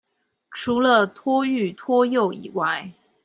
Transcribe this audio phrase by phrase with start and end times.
[0.49, 2.91] 除了托育、托幼以外